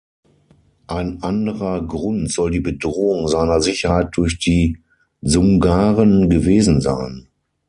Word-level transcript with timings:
Ein 0.87 1.21
anderer 1.21 1.85
Grund 1.85 2.31
soll 2.31 2.49
die 2.49 2.59
Bedrohung 2.59 3.27
seiner 3.27 3.61
Sicherheit 3.61 4.17
durch 4.17 4.39
die 4.39 4.79
Dsungaren 5.21 6.27
gewesen 6.27 6.81
sein. 6.81 7.27